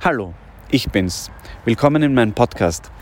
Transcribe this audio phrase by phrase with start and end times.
[0.00, 0.32] Hallo,
[0.70, 1.28] ich bin's.
[1.64, 2.92] Willkommen in meinem Podcast.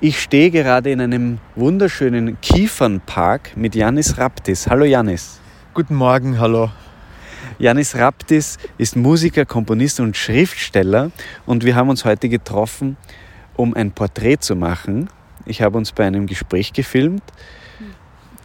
[0.00, 4.66] Ich stehe gerade in einem wunderschönen Kiefernpark mit Janis Raptis.
[4.66, 5.38] Hallo Janis.
[5.74, 6.70] Guten Morgen, hallo.
[7.58, 11.10] Janis Raptis ist Musiker, Komponist und Schriftsteller
[11.44, 12.96] und wir haben uns heute getroffen,
[13.54, 15.10] um ein Porträt zu machen.
[15.44, 17.22] Ich habe uns bei einem Gespräch gefilmt.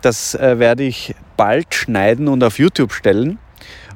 [0.02, 3.40] Das äh, werde ich bald schneiden und auf YouTube stellen.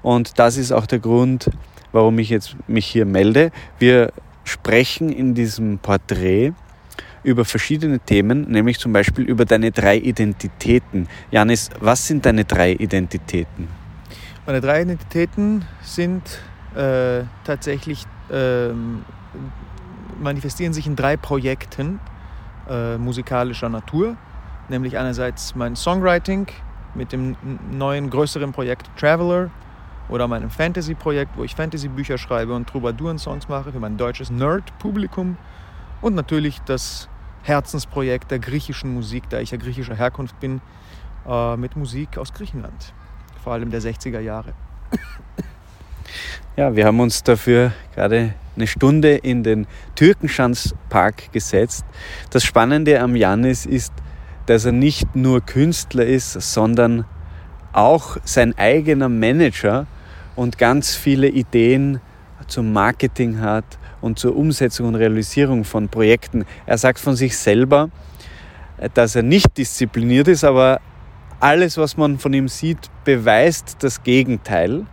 [0.01, 1.49] Und das ist auch der Grund,
[1.95, 3.51] warum ich jetzt mich hier melde.
[3.79, 4.11] Wir
[4.43, 6.51] sprechen in diesem Porträt
[7.23, 11.07] über verschiedene Themen, nämlich zum Beispiel über deine drei Identitäten.
[11.31, 13.69] Janis, was sind deine drei Identitäten?
[14.45, 16.21] Meine drei Identitäten sind
[16.75, 18.69] äh, tatsächlich, äh,
[20.21, 21.99] manifestieren sich in drei Projekten
[22.69, 24.17] äh, musikalischer Natur,
[24.67, 26.47] nämlich einerseits mein Songwriting
[26.93, 27.37] mit dem
[27.71, 29.49] neuen größeren Projekt Traveler
[30.09, 35.37] oder meinem Fantasy-Projekt, wo ich Fantasy-Bücher schreibe und Troubadouren-Songs mache für mein deutsches Nerd-Publikum
[36.01, 37.09] und natürlich das
[37.43, 40.61] Herzensprojekt der griechischen Musik, da ich ja griechischer Herkunft bin,
[41.27, 42.93] äh, mit Musik aus Griechenland,
[43.43, 44.53] vor allem der 60er Jahre.
[46.57, 51.85] Ja, wir haben uns dafür gerade eine Stunde in den Türkenschanzpark gesetzt.
[52.29, 53.91] Das Spannende am Janis ist,
[54.45, 57.03] dass er nicht nur Künstler ist, sondern
[57.73, 59.85] auch sein eigener Manager
[60.35, 62.01] und ganz viele Ideen
[62.47, 63.65] zum Marketing hat
[64.01, 66.45] und zur Umsetzung und Realisierung von Projekten.
[66.65, 67.89] Er sagt von sich selber,
[68.93, 70.81] dass er nicht diszipliniert ist, aber
[71.39, 74.85] alles, was man von ihm sieht, beweist das Gegenteil.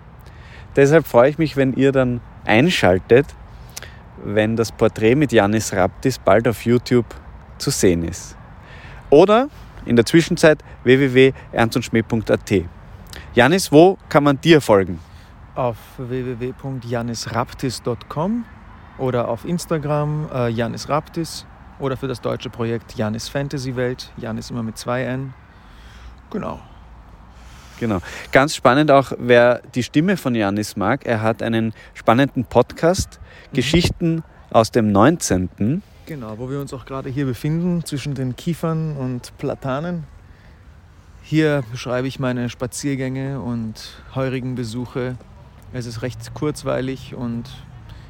[0.76, 3.26] Deshalb freue ich mich, wenn ihr dann einschaltet,
[4.24, 7.06] wenn das Porträt mit Janis Raptis bald auf YouTube
[7.58, 8.36] zu sehen ist.
[9.10, 9.48] Oder
[9.84, 12.52] in der Zwischenzeit www.ernstundschmäh.at.
[13.34, 14.98] Janis, wo kann man dir folgen?
[15.55, 18.45] Auf www.janisraptis.com
[18.98, 21.47] oder auf Instagram äh, Janis Raptis
[21.78, 24.12] oder für das deutsche Projekt Janis Fantasy Welt.
[24.17, 25.34] Janis immer mit zwei N.
[26.31, 26.60] Genau.
[27.81, 27.99] Genau.
[28.31, 31.04] Ganz spannend auch, wer die Stimme von Janis mag.
[31.04, 33.56] Er hat einen spannenden Podcast, mhm.
[33.56, 35.82] Geschichten aus dem 19.
[36.06, 40.05] Genau, wo wir uns auch gerade hier befinden, zwischen den Kiefern und Platanen.
[41.22, 45.16] Hier beschreibe ich meine Spaziergänge und heurigen Besuche.
[45.75, 47.49] Es ist recht kurzweilig und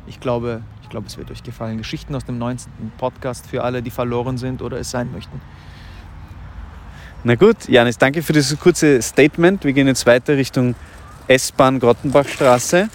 [0.06, 1.78] ich glaube, ich glaube, es wird euch gefallen.
[1.78, 2.92] Geschichten aus dem 19.
[2.98, 5.40] Podcast für alle, die verloren sind oder es sein möchten.
[7.22, 9.62] Na gut, Janis, danke für dieses kurze Statement.
[9.64, 10.74] Wir gehen jetzt weiter Richtung
[11.28, 12.88] S-Bahn Grottenbachstraße.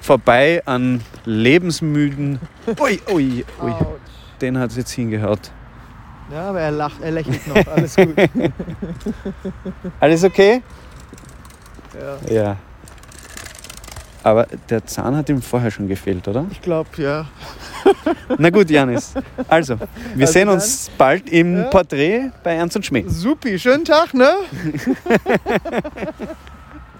[0.00, 2.38] Vorbei an lebensmüden.
[2.80, 3.72] Ui, ui, ui.
[4.40, 5.50] Den hat es jetzt hingehört.
[6.30, 7.66] Ja, aber er lacht, er lächelt noch.
[7.66, 8.14] Alles gut.
[10.00, 10.62] Alles okay?
[12.28, 12.32] Ja.
[12.32, 12.56] Ja.
[14.28, 16.44] Aber der Zahn hat ihm vorher schon gefehlt, oder?
[16.50, 17.24] Ich glaube, ja.
[18.38, 19.14] Na gut, Janis.
[19.48, 21.62] Also, wir also sehen uns bald im ja.
[21.64, 23.06] Porträt bei Ernst und Schmäh.
[23.08, 24.30] Supi, schönen Tag, ne?